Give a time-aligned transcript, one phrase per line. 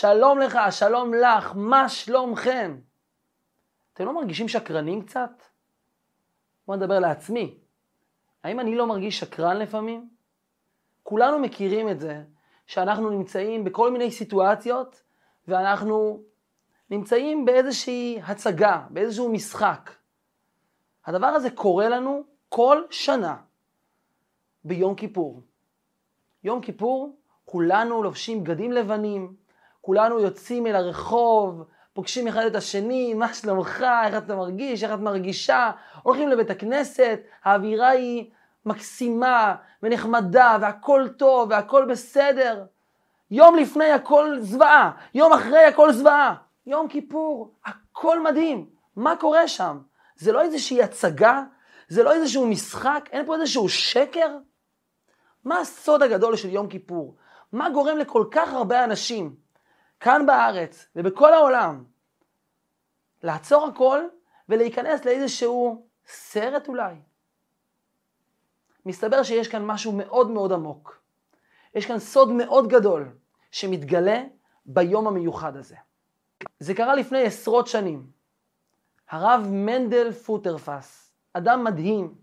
[0.00, 2.76] שלום לך, שלום לך, מה שלומכם?
[3.92, 5.30] אתם לא מרגישים שקרנים קצת?
[6.66, 7.58] בואו נדבר לעצמי.
[8.44, 10.08] האם אני לא מרגיש שקרן לפעמים?
[11.02, 12.22] כולנו מכירים את זה,
[12.66, 15.02] שאנחנו נמצאים בכל מיני סיטואציות,
[15.48, 16.22] ואנחנו
[16.90, 19.90] נמצאים באיזושהי הצגה, באיזשהו משחק.
[21.04, 23.36] הדבר הזה קורה לנו כל שנה
[24.64, 25.42] ביום כיפור.
[26.44, 29.45] יום כיפור, כולנו לובשים בגדים לבנים,
[29.86, 34.98] כולנו יוצאים אל הרחוב, פוגשים אחד את השני, מה שלומך, איך אתה מרגיש, איך את
[34.98, 35.70] מרגישה,
[36.02, 38.30] הולכים לבית הכנסת, האווירה היא
[38.66, 42.64] מקסימה ונחמדה והכל טוב והכל בסדר.
[43.30, 46.34] יום לפני הכל זוועה, יום אחרי הכל זוועה.
[46.66, 48.66] יום כיפור, הכל מדהים.
[48.96, 49.78] מה קורה שם?
[50.16, 51.42] זה לא איזושהי הצגה?
[51.88, 53.08] זה לא איזשהו משחק?
[53.12, 54.36] אין פה איזשהו שקר?
[55.44, 57.16] מה הסוד הגדול של יום כיפור?
[57.52, 59.45] מה גורם לכל כך הרבה אנשים,
[60.00, 61.84] כאן בארץ ובכל העולם,
[63.22, 64.00] לעצור הכל
[64.48, 66.94] ולהיכנס לאיזשהו סרט אולי?
[68.86, 71.02] מסתבר שיש כאן משהו מאוד מאוד עמוק.
[71.74, 73.08] יש כאן סוד מאוד גדול
[73.50, 74.22] שמתגלה
[74.66, 75.76] ביום המיוחד הזה.
[76.60, 78.10] זה קרה לפני עשרות שנים.
[79.10, 82.14] הרב מנדל פוטרפס, אדם מדהים,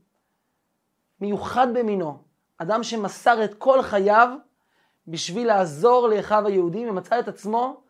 [1.22, 2.24] מיוחד במינו,
[2.58, 4.30] אדם שמסר את כל חייו
[5.08, 7.82] בשביל לעזור לאחיו היהודים, ומצא את עצמו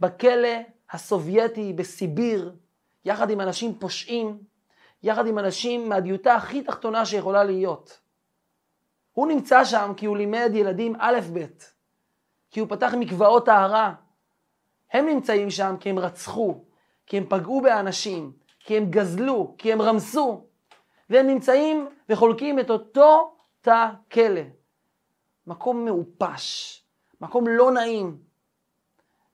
[0.00, 0.58] בכלא
[0.90, 2.54] הסובייטי בסיביר,
[3.04, 4.38] יחד עם אנשים פושעים,
[5.02, 8.00] יחד עם אנשים מהדיוטה הכי תחתונה שיכולה להיות.
[9.12, 11.46] הוא נמצא שם כי הוא לימד ילדים א'-ב',
[12.50, 13.94] כי הוא פתח מקוואות טהרה.
[14.92, 16.64] הם נמצאים שם כי הם רצחו,
[17.06, 20.46] כי הם פגעו באנשים, כי הם גזלו, כי הם רמסו,
[21.10, 24.40] והם נמצאים וחולקים את אותו תא כלא.
[25.46, 26.78] מקום מעופש,
[27.20, 28.18] מקום לא נעים.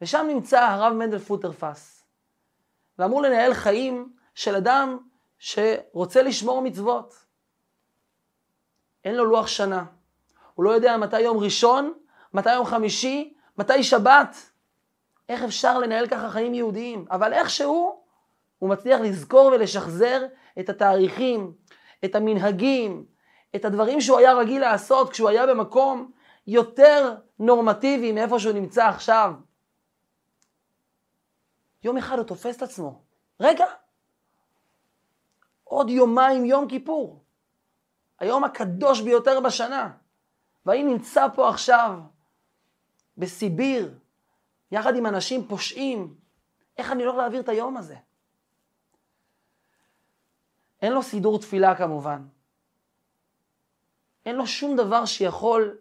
[0.01, 2.05] ושם נמצא הרב מנדל פוטרפס,
[2.99, 4.99] ואמור לנהל חיים של אדם
[5.39, 7.15] שרוצה לשמור מצוות.
[9.05, 9.85] אין לו לוח שנה.
[10.55, 11.93] הוא לא יודע מתי יום ראשון,
[12.33, 14.37] מתי יום חמישי, מתי שבת.
[15.29, 17.07] איך אפשר לנהל ככה חיים יהודיים?
[17.11, 18.03] אבל איכשהו
[18.59, 20.27] הוא מצליח לזכור ולשחזר
[20.61, 21.53] את התאריכים,
[22.05, 23.05] את המנהגים,
[23.57, 26.13] את הדברים שהוא היה רגיל לעשות כשהוא היה במקום
[26.47, 29.33] יותר נורמטיבי מאיפה שהוא נמצא עכשיו.
[31.85, 33.03] יום אחד הוא תופס את עצמו.
[33.41, 33.67] רגע,
[35.65, 37.25] עוד יומיים יום כיפור.
[38.19, 39.91] היום הקדוש ביותר בשנה.
[40.67, 42.01] ואני נמצא פה עכשיו
[43.19, 43.99] בסיביר,
[44.71, 46.15] יחד עם אנשים פושעים.
[46.77, 47.97] איך אני הולך להעביר את היום הזה?
[50.83, 52.27] אין לו סידור תפילה כמובן.
[54.29, 55.79] אין לו שום דבר שיכול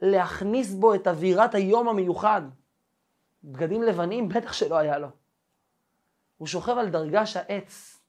[0.00, 2.42] להכניס בו את אווירת היום המיוחד.
[3.44, 5.08] בגדים לבנים בטח שלא היה לו.
[6.36, 8.00] הוא שוכב על דרגש העץ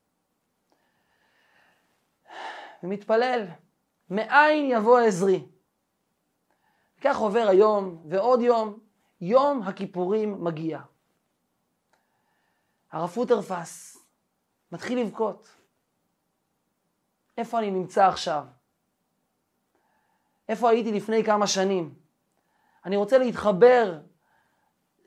[2.83, 3.45] ומתפלל,
[4.09, 5.45] מאין יבוא עזרי?
[7.01, 8.79] כך עובר היום ועוד יום,
[9.21, 10.79] יום הכיפורים מגיע.
[12.91, 13.97] הרב פוטרפס
[14.71, 15.49] מתחיל לבכות.
[17.37, 18.45] איפה אני נמצא עכשיו?
[20.49, 21.93] איפה הייתי לפני כמה שנים?
[22.85, 23.99] אני רוצה להתחבר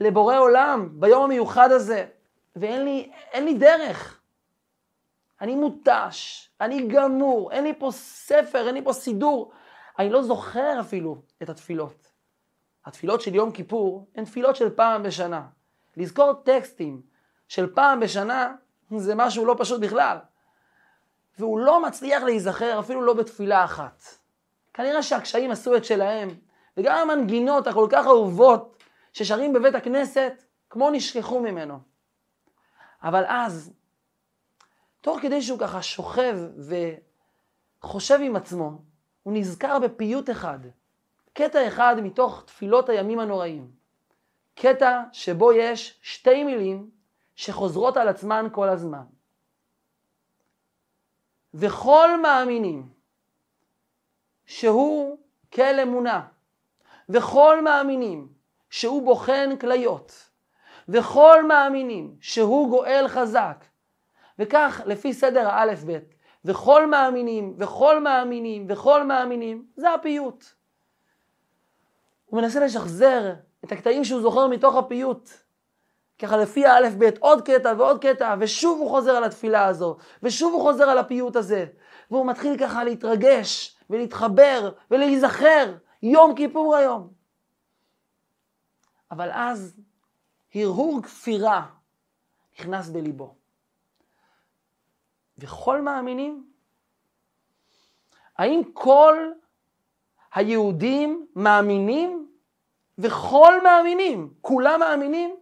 [0.00, 2.06] לבורא עולם ביום המיוחד הזה,
[2.56, 4.20] ואין לי, לי דרך.
[5.40, 9.52] אני מותש, אני גמור, אין לי פה ספר, אין לי פה סידור.
[9.98, 12.12] אני לא זוכר אפילו את התפילות.
[12.84, 15.46] התפילות של יום כיפור הן תפילות של פעם בשנה.
[15.96, 17.02] לזכור טקסטים
[17.48, 18.54] של פעם בשנה
[18.96, 20.18] זה משהו לא פשוט בכלל.
[21.38, 24.21] והוא לא מצליח להיזכר אפילו לא בתפילה אחת.
[24.74, 26.28] כנראה שהקשיים עשו את שלהם,
[26.76, 31.78] וגם המנגינות הכל כך אהובות ששרים בבית הכנסת, כמו נשכחו ממנו.
[33.02, 33.72] אבל אז,
[35.00, 36.38] תוך כדי שהוא ככה שוכב
[37.80, 38.82] וחושב עם עצמו,
[39.22, 40.58] הוא נזכר בפיוט אחד,
[41.32, 43.70] קטע אחד מתוך תפילות הימים הנוראים.
[44.54, 46.90] קטע שבו יש שתי מילים
[47.34, 49.04] שחוזרות על עצמן כל הזמן.
[51.54, 52.91] וכל מאמינים
[54.46, 55.18] שהוא
[55.52, 56.20] כל אמונה,
[57.08, 58.28] וכל מאמינים
[58.70, 60.28] שהוא בוחן כליות,
[60.88, 63.64] וכל מאמינים שהוא גואל חזק.
[64.38, 70.44] וכך לפי סדר האלף-בית, וכל מאמינים, וכל מאמינים, וכל מאמינים, זה הפיוט.
[72.26, 73.32] הוא מנסה לשחזר
[73.64, 75.30] את הקטעים שהוא זוכר מתוך הפיוט.
[76.18, 80.62] ככה לפי האלף-בית, עוד קטע ועוד קטע, ושוב הוא חוזר על התפילה הזו, ושוב הוא
[80.62, 81.66] חוזר על הפיוט הזה,
[82.10, 87.12] והוא מתחיל ככה להתרגש, ולהתחבר, ולהיזכר, יום כיפור היום.
[89.10, 89.80] אבל אז
[90.54, 91.66] הרהור כפירה
[92.58, 93.34] נכנס בליבו.
[95.38, 96.50] וכל מאמינים?
[98.38, 99.32] האם כל
[100.34, 102.32] היהודים מאמינים?
[102.98, 105.36] וכל מאמינים, כולם מאמינים?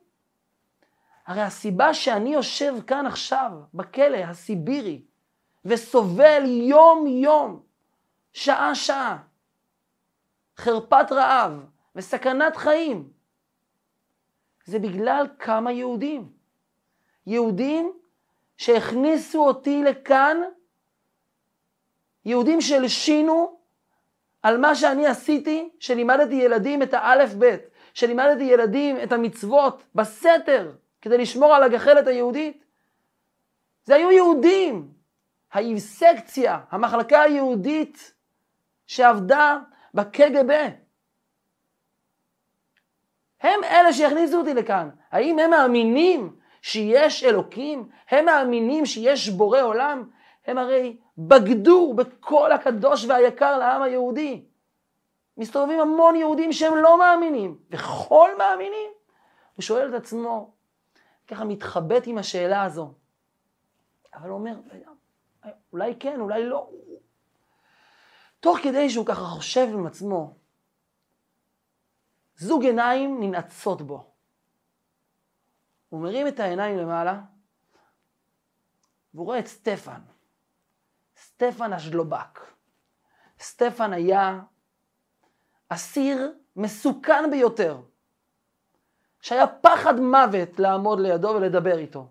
[1.27, 5.03] הרי הסיבה שאני יושב כאן עכשיו, בכלא הסיבירי,
[5.65, 7.63] וסובל יום-יום,
[8.33, 9.19] שעה-שעה,
[10.57, 11.65] חרפת רעב
[11.97, 13.11] וסכנת חיים,
[14.65, 16.33] זה בגלל כמה יהודים.
[17.27, 17.93] יהודים
[18.57, 20.37] שהכניסו אותי לכאן,
[22.25, 23.59] יהודים שהלשינו
[24.43, 27.61] על מה שאני עשיתי, שלימדתי ילדים את האלף-בית,
[27.95, 30.73] שלימדתי ילדים את המצוות בסתר,
[31.03, 32.65] כדי לשמור על הגחלת היהודית.
[33.85, 34.93] זה היו יהודים.
[35.53, 38.13] האינסקציה, המחלקה היהודית
[38.91, 39.59] שעבדה
[39.95, 40.69] בקג"ב.
[43.41, 44.91] הם אלה שהכניסו אותי לכאן.
[45.11, 47.89] האם הם מאמינים שיש אלוקים?
[48.09, 50.11] הם מאמינים שיש בורא עולם?
[50.47, 54.45] הם הרי בגדו בכל הקדוש והיקר לעם היהודי.
[55.37, 58.91] מסתובבים המון יהודים שהם לא מאמינים, וכל מאמינים.
[59.55, 60.53] הוא שואל את עצמו,
[61.29, 62.93] ככה מתחבט עם השאלה הזו.
[64.15, 64.55] אבל הוא אומר,
[65.73, 66.71] אולי כן, אולי לא.
[68.41, 70.35] תוך כדי שהוא ככה חושב עם עצמו,
[72.37, 74.11] זוג עיניים ננעצות בו.
[75.89, 77.21] הוא מרים את העיניים למעלה,
[79.15, 80.01] והוא רואה את סטפן.
[81.17, 82.41] סטפן השלובק.
[83.41, 84.41] סטפן היה
[85.69, 87.81] אסיר מסוכן ביותר,
[89.21, 92.09] שהיה פחד מוות לעמוד לידו ולדבר איתו.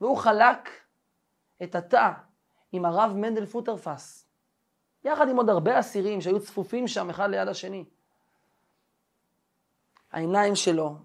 [0.00, 0.68] והוא חלק
[1.62, 2.12] את התא
[2.72, 4.26] עם הרב מנדל פוטרפס,
[5.04, 7.84] יחד עם עוד הרבה אסירים שהיו צפופים שם אחד ליד השני.
[10.12, 10.96] העיניים שלו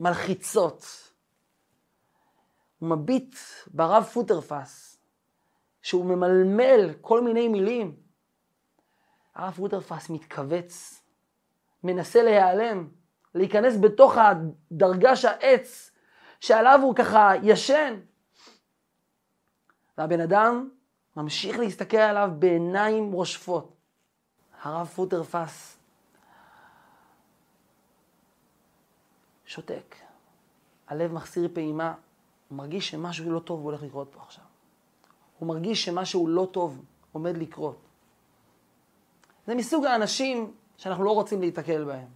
[0.00, 0.84] מלחיצות.
[2.78, 3.36] הוא מביט
[3.68, 4.98] ברב פוטרפס,
[5.82, 7.96] שהוא ממלמל כל מיני מילים.
[9.34, 11.02] הרב פוטרפס מתכווץ,
[11.84, 12.88] מנסה להיעלם,
[13.34, 15.90] להיכנס בתוך הדרגש העץ
[16.40, 18.00] שעליו הוא ככה ישן.
[19.98, 20.70] והבן אדם
[21.16, 23.72] ממשיך להסתכל עליו בעיניים רושפות.
[24.62, 25.76] הרב פוטרפס
[29.46, 29.96] שותק.
[30.88, 31.94] הלב מחסיר פעימה,
[32.48, 34.44] הוא מרגיש שמשהו לא טוב הולך לקרות פה עכשיו.
[35.38, 37.76] הוא מרגיש שמשהו לא טוב עומד לקרות.
[39.46, 42.08] זה מסוג האנשים שאנחנו לא רוצים להיתקל בהם.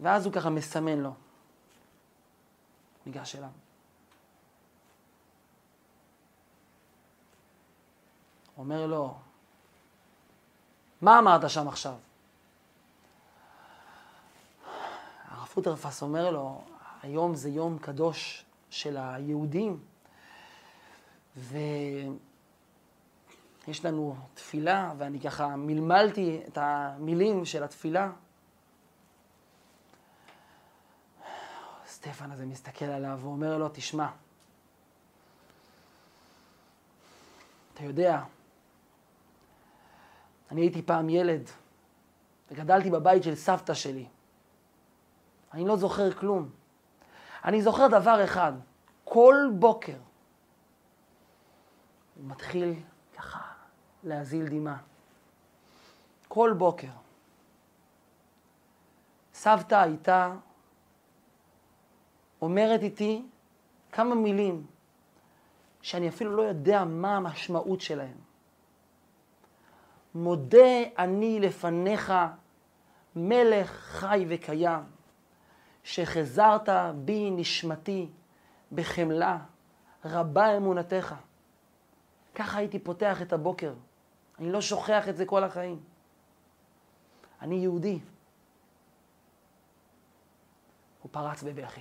[0.00, 1.10] ואז הוא ככה מסמן לו.
[3.06, 3.48] ניגש אליו.
[8.58, 9.14] אומר לו,
[11.00, 11.94] מה אמרת שם עכשיו?
[15.28, 16.64] הרב פוטרפס אומר לו,
[17.02, 19.80] היום זה יום קדוש של היהודים,
[21.36, 22.06] ויש
[23.84, 28.10] לנו תפילה, ואני ככה מלמלתי את המילים של התפילה.
[31.86, 34.08] סטפן הזה מסתכל עליו ואומר לו, תשמע,
[37.74, 38.22] אתה יודע,
[40.50, 41.50] אני הייתי פעם ילד,
[42.50, 44.06] וגדלתי בבית של סבתא שלי.
[45.54, 46.50] אני לא זוכר כלום.
[47.44, 48.52] אני זוכר דבר אחד,
[49.04, 49.96] כל בוקר
[52.14, 52.74] הוא מתחיל
[53.16, 53.38] ככה
[54.04, 54.78] להזיל דמעה.
[56.28, 56.88] כל בוקר.
[59.34, 60.34] סבתא הייתה
[62.42, 63.22] אומרת איתי
[63.92, 64.66] כמה מילים
[65.82, 68.27] שאני אפילו לא יודע מה המשמעות שלהן.
[70.14, 72.12] מודה אני לפניך,
[73.16, 74.82] מלך חי וקיים,
[75.84, 78.08] שחזרת בי נשמתי
[78.72, 79.38] בחמלה,
[80.04, 81.14] רבה אמונתך.
[82.34, 83.74] ככה הייתי פותח את הבוקר.
[84.38, 85.80] אני לא שוכח את זה כל החיים.
[87.42, 87.98] אני יהודי.
[91.02, 91.80] הוא פרץ בבכי.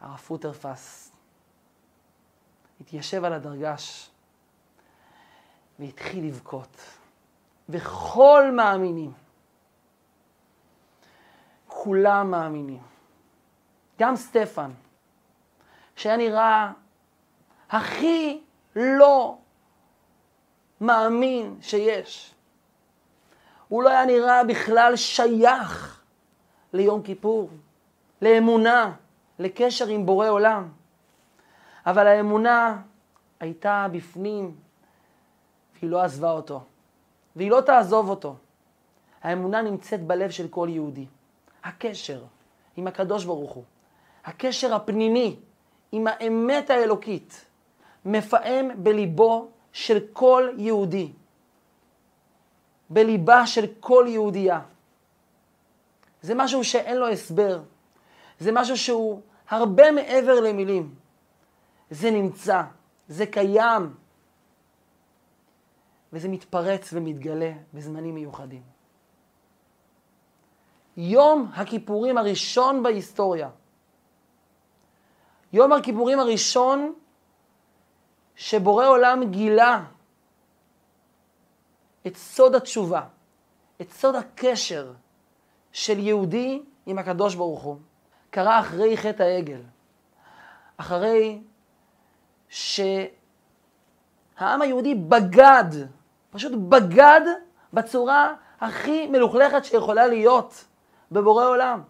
[0.00, 1.12] הרב פוטרפס
[2.80, 4.10] התיישב על הדרגש
[5.78, 6.76] והתחיל לבכות.
[7.68, 9.12] וכל מאמינים,
[11.66, 12.82] כולם מאמינים.
[14.00, 14.70] גם סטפן,
[15.96, 16.72] שהיה נראה
[17.70, 18.40] הכי
[18.76, 19.38] לא
[20.80, 22.34] מאמין שיש.
[23.68, 26.02] הוא לא היה נראה בכלל שייך
[26.72, 27.50] ליום כיפור,
[28.22, 28.92] לאמונה,
[29.38, 30.79] לקשר עם בורא עולם.
[31.90, 32.82] אבל האמונה
[33.40, 34.56] הייתה בפנים,
[35.74, 36.64] והיא לא עזבה אותו,
[37.36, 38.36] והיא לא תעזוב אותו.
[39.22, 41.06] האמונה נמצאת בלב של כל יהודי.
[41.64, 42.22] הקשר
[42.76, 43.64] עם הקדוש ברוך הוא,
[44.24, 45.36] הקשר הפנימי
[45.92, 47.44] עם האמת האלוקית,
[48.04, 51.12] מפעם בליבו של כל יהודי,
[52.90, 54.60] בליבה של כל יהודייה.
[56.22, 57.62] זה משהו שאין לו הסבר,
[58.38, 60.94] זה משהו שהוא הרבה מעבר למילים.
[61.90, 62.62] זה נמצא,
[63.08, 63.94] זה קיים,
[66.12, 68.62] וזה מתפרץ ומתגלה בזמנים מיוחדים.
[70.96, 73.50] יום הכיפורים הראשון בהיסטוריה.
[75.52, 76.94] יום הכיפורים הראשון
[78.36, 79.84] שבורא עולם גילה
[82.06, 83.02] את סוד התשובה,
[83.80, 84.92] את סוד הקשר
[85.72, 87.76] של יהודי עם הקדוש ברוך הוא,
[88.30, 89.62] קרה אחרי חטא העגל.
[90.76, 91.40] אחרי
[92.50, 93.12] שהעם
[94.38, 95.64] היהודי בגד,
[96.30, 97.20] פשוט בגד
[97.72, 100.64] בצורה הכי מלוכלכת שיכולה להיות
[101.12, 101.82] בבורא עולם.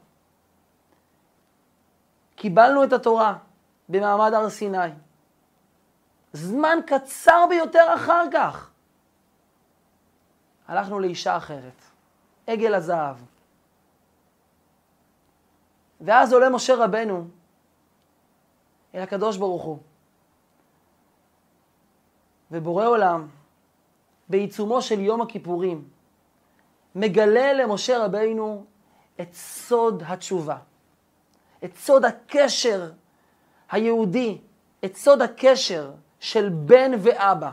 [2.36, 3.36] קיבלנו את התורה
[3.88, 4.78] במעמד הר סיני.
[6.32, 8.70] זמן קצר ביותר אחר כך
[10.68, 11.82] הלכנו לאישה אחרת,
[12.46, 13.16] עגל הזהב.
[16.00, 17.28] ואז עולה משה רבנו
[18.94, 19.78] אל הקדוש ברוך הוא.
[22.50, 23.28] ובורא עולם,
[24.28, 25.88] בעיצומו של יום הכיפורים,
[26.94, 28.64] מגלה למשה רבינו
[29.20, 30.56] את סוד התשובה,
[31.64, 32.92] את סוד הקשר
[33.70, 34.38] היהודי,
[34.84, 37.50] את סוד הקשר של בן ואבא,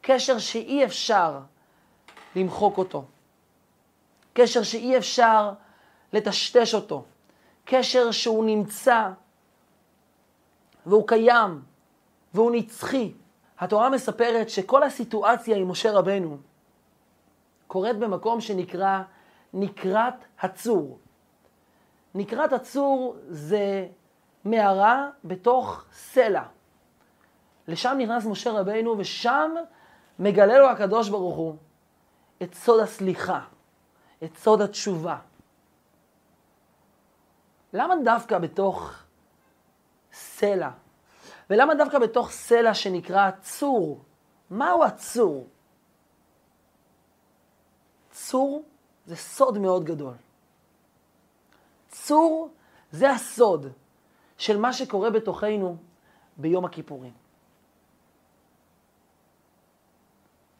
[0.00, 1.40] קשר שאי אפשר
[2.36, 3.04] למחוק אותו,
[4.32, 5.52] קשר שאי אפשר
[6.12, 7.04] לטשטש אותו,
[7.64, 9.10] קשר שהוא נמצא
[10.86, 11.62] והוא קיים
[12.34, 13.12] והוא נצחי.
[13.58, 16.36] התורה מספרת שכל הסיטואציה עם משה רבנו
[17.66, 19.02] קורית במקום שנקרא
[19.54, 20.98] נקרת הצור.
[22.14, 23.88] נקרת הצור זה
[24.44, 26.42] מערה בתוך סלע.
[27.68, 29.54] לשם נכנס משה רבינו ושם
[30.18, 31.56] מגלה לו הקדוש ברוך הוא
[32.42, 33.40] את סוד הסליחה,
[34.24, 35.18] את סוד התשובה.
[37.72, 38.92] למה דווקא בתוך
[40.12, 40.70] סלע?
[41.50, 44.00] ולמה דווקא בתוך סלע שנקרא צור?
[44.50, 45.46] מהו הצור?
[48.10, 48.62] צור
[49.06, 50.14] זה סוד מאוד גדול.
[51.88, 52.48] צור
[52.90, 53.66] זה הסוד
[54.38, 55.76] של מה שקורה בתוכנו
[56.36, 57.12] ביום הכיפורים.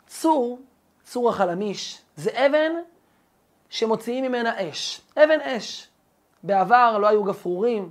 [0.06, 0.58] צור,
[1.04, 2.72] צור החלמיש, זה אבן
[3.68, 5.00] שמוציאים ממנה אש.
[5.16, 5.88] אבן אש.
[6.42, 7.90] בעבר לא היו גפרורים,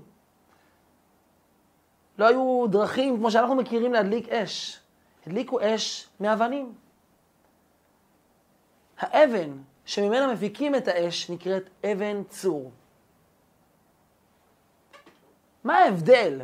[2.17, 4.79] לא היו דרכים כמו שאנחנו מכירים להדליק אש.
[5.27, 6.73] הדליקו אש מאבנים.
[8.97, 12.71] האבן שממנה מפיקים את האש נקראת אבן צור.
[15.63, 16.41] מה ההבדל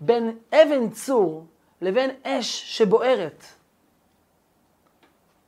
[0.00, 1.46] בין אבן צור
[1.80, 3.44] לבין אש שבוערת?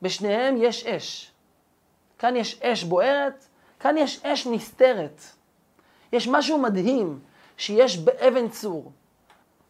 [0.01, 1.31] בשניהם יש אש.
[2.19, 3.45] כאן יש אש בוערת,
[3.79, 5.21] כאן יש אש נסתרת.
[6.13, 7.19] יש משהו מדהים
[7.57, 8.91] שיש באבן צור.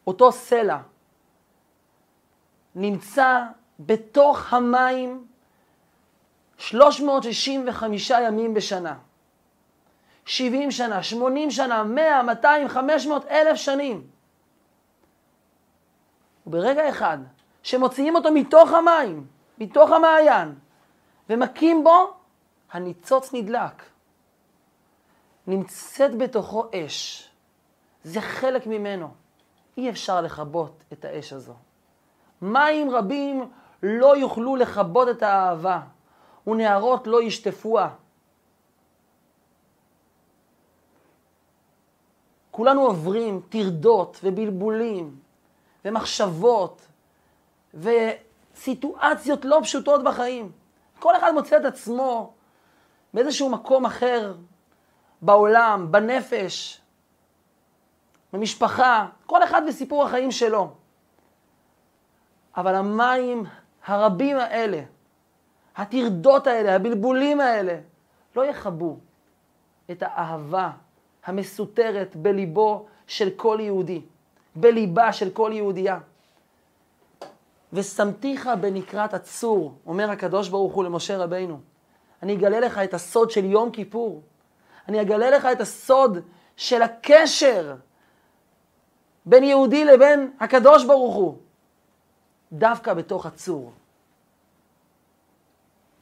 [0.07, 0.77] אותו סלע
[2.75, 3.43] נמצא
[3.79, 5.27] בתוך המים
[6.57, 8.97] 365 ימים בשנה.
[10.25, 14.07] 70 שנה, 80 שנה, 100, 200, 500, אלף שנים.
[16.47, 17.17] וברגע אחד,
[17.63, 20.55] שמוציאים אותו מתוך המים, מתוך המעיין,
[21.29, 22.13] ומכים בו,
[22.71, 23.83] הניצוץ נדלק.
[25.47, 27.29] נמצאת בתוכו אש.
[28.03, 29.26] זה חלק ממנו.
[29.77, 31.53] אי אפשר לכבות את האש הזו.
[32.41, 33.49] מים רבים
[33.83, 35.81] לא יוכלו לכבות את האהבה,
[36.47, 37.89] ונערות לא ישטפוה.
[42.51, 45.19] כולנו עוברים טרדות ובלבולים
[45.85, 46.87] ומחשבות
[47.73, 50.51] וסיטואציות לא פשוטות בחיים.
[50.99, 52.33] כל אחד מוצא את עצמו
[53.13, 54.33] באיזשהו מקום אחר
[55.21, 56.81] בעולם, בנפש,
[58.33, 60.71] במשפחה, כל אחד בסיפור החיים שלו.
[62.57, 63.43] אבל המים
[63.85, 64.81] הרבים האלה,
[65.75, 67.79] הטרדות האלה, הבלבולים האלה,
[68.35, 68.97] לא יכבו
[69.91, 70.71] את האהבה
[71.25, 74.01] המסותרת בליבו של כל יהודי,
[74.55, 75.99] בליבה של כל יהודייה.
[77.73, 81.59] ושמתיך בנקרת הצור, אומר הקדוש ברוך הוא למשה רבינו.
[82.23, 84.21] אני אגלה לך את הסוד של יום כיפור.
[84.87, 86.17] אני אגלה לך את הסוד
[86.55, 87.75] של הקשר
[89.27, 91.37] בין יהודי לבין הקדוש ברוך הוא,
[92.51, 93.71] דווקא בתוך הצור.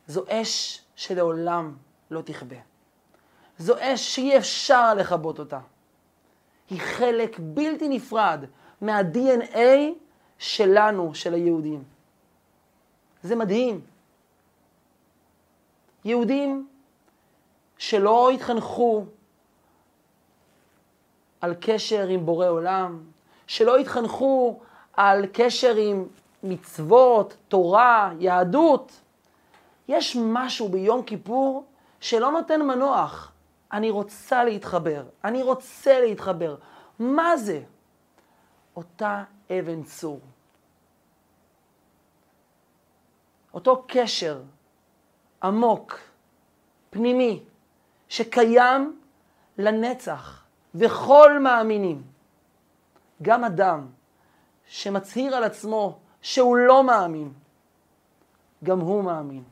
[0.08, 1.76] זו אש שלעולם
[2.12, 2.56] לא תכבה.
[3.58, 5.60] זו אש שאי אפשר לכבות אותה.
[6.70, 8.46] היא חלק בלתי נפרד
[8.82, 9.58] מה-DNA
[10.38, 11.84] שלנו, של היהודים.
[13.24, 13.82] זה מדהים.
[16.06, 16.68] יהודים
[17.78, 19.06] שלא התחנכו
[21.42, 23.15] על קשר עם בורא עולם,
[23.48, 24.60] שלא התחנכו
[24.94, 26.08] על קשר עם
[26.44, 28.92] מצוות, תורה, יהדות,
[29.88, 31.66] יש משהו ביום כיפור
[32.00, 33.32] שלא נותן מנוח.
[33.72, 36.56] אני רוצה להתחבר, אני רוצה להתחבר.
[37.00, 37.62] מה זה?
[38.76, 40.20] אותה אבן צור.
[43.54, 44.42] אותו קשר
[45.44, 46.00] עמוק,
[46.90, 47.44] פנימי,
[48.10, 49.00] שקיים
[49.58, 50.44] לנצח,
[50.76, 52.15] וכל מאמינים.
[53.22, 53.88] גם אדם
[54.68, 57.34] שמצהיר על עצמו שהוא לא מאמין,
[58.64, 59.44] גם הוא מאמין,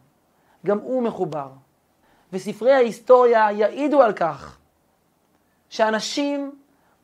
[0.66, 1.50] גם הוא מחובר.
[2.34, 4.58] וספרי ההיסטוריה יעידו על כך
[5.70, 6.52] שאנשים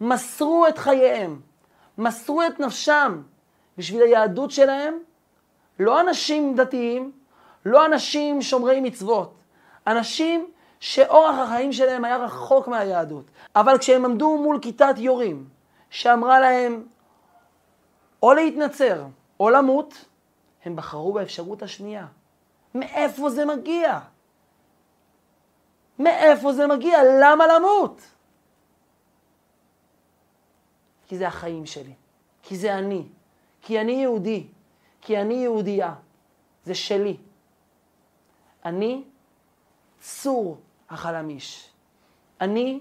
[0.01, 1.41] מסרו את חייהם,
[1.97, 3.21] מסרו את נפשם
[3.77, 4.97] בשביל היהדות שלהם,
[5.79, 7.11] לא אנשים דתיים,
[7.65, 9.33] לא אנשים שומרי מצוות,
[9.87, 10.47] אנשים
[10.79, 13.25] שאורח החיים שלהם היה רחוק מהיהדות.
[13.55, 15.47] אבל כשהם עמדו מול כיתת יורים,
[15.89, 16.87] שאמרה להם
[18.23, 19.05] או להתנצר
[19.39, 20.05] או למות,
[20.65, 22.07] הם בחרו באפשרות השנייה.
[22.75, 23.99] מאיפה זה מגיע?
[25.99, 26.97] מאיפה זה מגיע?
[27.21, 28.01] למה למות?
[31.07, 31.93] כי זה החיים שלי,
[32.43, 33.07] כי זה אני,
[33.61, 34.47] כי אני יהודי,
[35.01, 35.93] כי אני יהודייה,
[36.65, 37.17] זה שלי.
[38.65, 39.03] אני
[39.99, 40.57] צור
[40.89, 41.69] החלמיש.
[42.41, 42.79] אני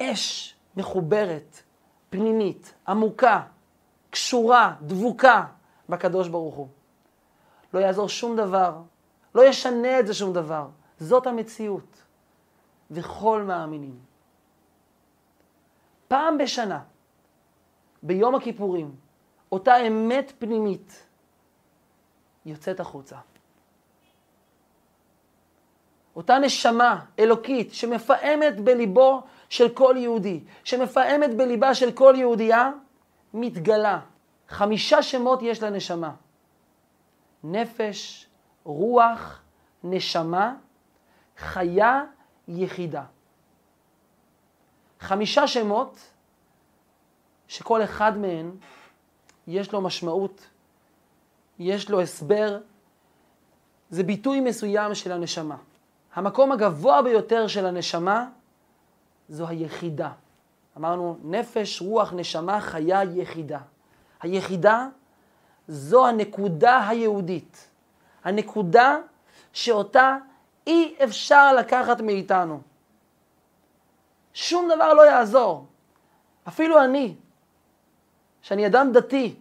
[0.00, 1.62] אש מחוברת,
[2.10, 3.42] פנימית, עמוקה,
[4.10, 5.44] קשורה, דבוקה
[5.88, 6.68] בקדוש ברוך הוא.
[7.74, 8.82] לא יעזור שום דבר,
[9.34, 10.68] לא ישנה את זה שום דבר.
[10.98, 12.02] זאת המציאות.
[12.90, 13.98] וכל מאמינים.
[16.08, 16.82] פעם בשנה,
[18.02, 18.94] ביום הכיפורים,
[19.52, 21.06] אותה אמת פנימית
[22.46, 23.16] יוצאת החוצה.
[26.16, 32.70] אותה נשמה אלוקית שמפעמת בליבו של כל יהודי, שמפעמת בליבה של כל יהודייה,
[33.34, 34.00] מתגלה.
[34.48, 36.10] חמישה שמות יש לנשמה.
[37.44, 38.26] נפש,
[38.64, 39.40] רוח,
[39.84, 40.54] נשמה,
[41.36, 42.02] חיה,
[42.48, 43.04] יחידה.
[45.00, 45.98] חמישה שמות
[47.48, 48.56] שכל אחד מהם
[49.46, 50.46] יש לו משמעות,
[51.58, 52.58] יש לו הסבר,
[53.90, 55.56] זה ביטוי מסוים של הנשמה.
[56.14, 58.28] המקום הגבוה ביותר של הנשמה
[59.28, 60.10] זו היחידה.
[60.76, 63.58] אמרנו, נפש, רוח, נשמה, חיה, יחידה.
[64.20, 64.88] היחידה
[65.68, 67.68] זו הנקודה היהודית.
[68.24, 68.96] הנקודה
[69.52, 70.16] שאותה
[70.66, 72.60] אי אפשר לקחת מאיתנו.
[74.34, 75.66] שום דבר לא יעזור.
[76.48, 77.14] אפילו אני,
[78.42, 79.34] שאני אדם דתי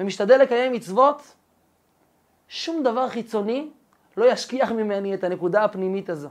[0.00, 1.34] ומשתדל לקיים מצוות,
[2.48, 3.70] שום דבר חיצוני
[4.16, 6.28] לא ישכיח ממני את הנקודה הפנימית הזו.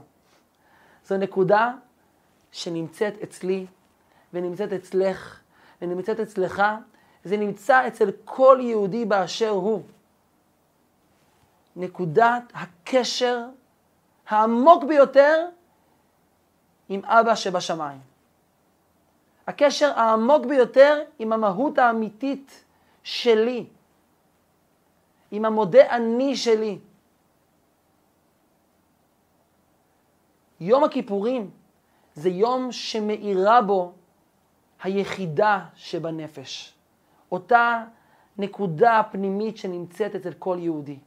[1.04, 1.72] זו נקודה
[2.52, 3.66] שנמצאת אצלי,
[4.32, 5.40] ונמצאת אצלך,
[5.82, 6.62] ונמצאת אצלך,
[7.24, 9.82] זה נמצא אצל כל יהודי באשר הוא.
[11.76, 13.46] נקודת הקשר
[14.28, 15.48] העמוק ביותר
[16.88, 18.00] עם אבא שבשמיים.
[19.46, 22.64] הקשר העמוק ביותר עם המהות האמיתית
[23.02, 23.66] שלי,
[25.30, 26.78] עם המודה אני שלי.
[30.60, 31.50] יום הכיפורים
[32.14, 33.92] זה יום שמאירה בו
[34.82, 36.74] היחידה שבנפש.
[37.32, 37.84] אותה
[38.38, 40.98] נקודה פנימית שנמצאת אצל כל יהודי.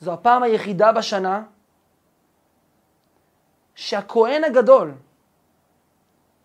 [0.00, 1.42] זו הפעם היחידה בשנה
[3.74, 4.94] שהכהן הגדול,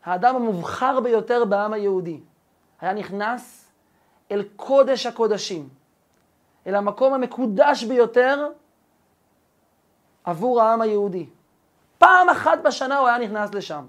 [0.04, 2.20] האדם המובחר ביותר בעם היהודי,
[2.82, 3.72] היה נכנס
[4.32, 5.70] אל קודש הקודשים,
[6.68, 8.50] אל המקום המקודש ביותר
[10.32, 11.26] עבור העם היהודי.
[11.98, 13.86] פעם אחת בשנה הוא היה נכנס לשם.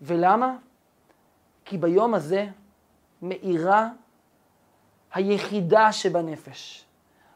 [0.00, 0.56] ולמה?
[1.64, 2.46] כי ביום הזה
[3.22, 3.88] מאירה
[5.14, 6.84] היחידה שבנפש.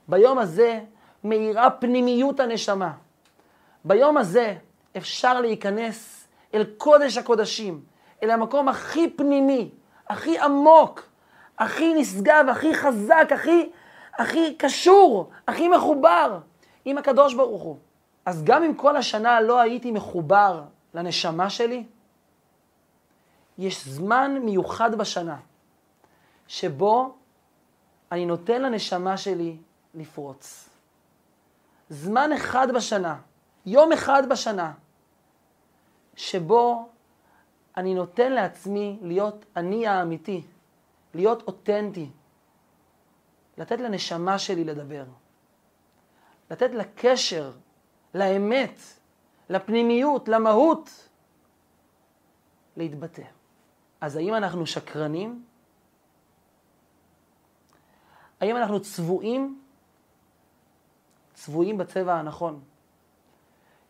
[0.09, 0.81] ביום הזה
[1.25, 2.92] מאירה פנימיות הנשמה.
[3.85, 4.57] ביום הזה
[4.97, 7.85] אפשר להיכנס אל קודש הקודשים,
[8.23, 9.71] אל המקום הכי פנימי,
[10.09, 11.03] הכי עמוק,
[11.59, 13.71] הכי נשגב, הכי חזק, הכי,
[14.14, 16.38] הכי קשור, הכי מחובר
[16.85, 17.77] עם הקדוש ברוך הוא.
[18.27, 20.62] אז גם אם כל השנה לא הייתי מחובר
[20.94, 21.85] לנשמה שלי,
[23.59, 25.37] יש זמן מיוחד בשנה
[26.48, 27.14] שבו
[28.12, 29.57] אני נותן לנשמה שלי
[29.94, 30.68] לפרוץ.
[31.90, 33.16] זמן אחד בשנה,
[33.66, 34.72] יום אחד בשנה,
[36.16, 36.88] שבו
[37.77, 40.42] אני נותן לעצמי להיות אני האמיתי,
[41.14, 42.11] להיות אותנטי,
[43.59, 45.05] לתת לנשמה שלי לדבר,
[46.51, 47.53] לתת לקשר,
[48.15, 48.81] לאמת,
[49.49, 51.09] לפנימיות, למהות,
[52.77, 53.23] להתבטא.
[54.01, 55.45] אז האם אנחנו שקרנים?
[58.41, 59.62] האם אנחנו צבועים?
[61.35, 62.61] צבועים בצבע הנכון.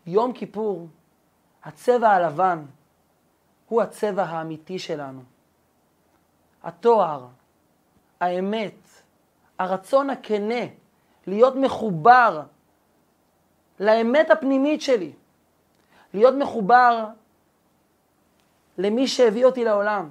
[0.06, 0.88] יום כיפור,
[1.64, 2.64] הצבע הלבן,
[3.68, 5.22] הוא הצבע האמיתי שלנו.
[6.62, 7.28] התואר,
[8.20, 8.91] האמת,
[9.62, 10.64] הרצון הכנה
[11.26, 12.42] להיות מחובר
[13.80, 15.12] לאמת הפנימית שלי,
[16.14, 17.06] להיות מחובר
[18.78, 20.10] למי שהביא אותי לעולם,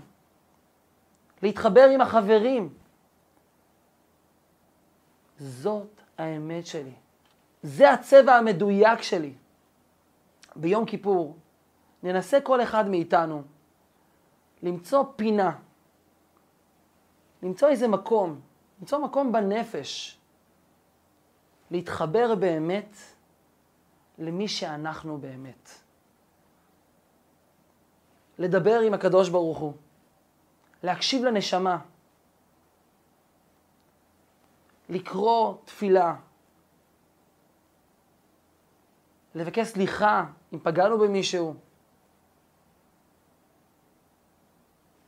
[1.43, 2.73] להתחבר עם החברים.
[5.39, 6.93] זאת האמת שלי.
[7.63, 9.33] זה הצבע המדויק שלי.
[10.55, 11.37] ביום כיפור
[12.03, 13.43] ננסה כל אחד מאיתנו
[14.63, 15.51] למצוא פינה,
[17.43, 18.39] למצוא איזה מקום,
[18.81, 20.17] למצוא מקום בנפש,
[21.71, 22.95] להתחבר באמת
[24.17, 25.69] למי שאנחנו באמת.
[28.37, 29.73] לדבר עם הקדוש ברוך הוא,
[30.83, 31.77] להקשיב לנשמה,
[34.89, 36.15] לקרוא תפילה,
[39.35, 41.55] לבקש סליחה אם פגענו במישהו,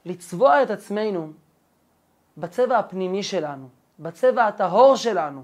[0.06, 1.34] לצבוע את עצמנו
[2.38, 3.68] בצבע הפנימי שלנו,
[4.00, 5.44] בצבע הטהור שלנו,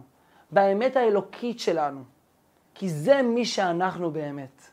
[0.51, 2.03] באמת האלוקית שלנו,
[2.75, 4.71] כי זה מי שאנחנו באמת.